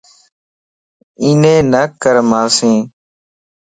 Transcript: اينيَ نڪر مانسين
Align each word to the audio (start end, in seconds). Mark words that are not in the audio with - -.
اينيَ 1.21 1.53
نڪر 1.71 2.15
مانسين 2.29 2.75